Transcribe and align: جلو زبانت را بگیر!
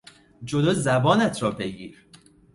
جلو 0.43 0.73
زبانت 0.73 1.43
را 1.43 1.51
بگیر! 1.51 2.07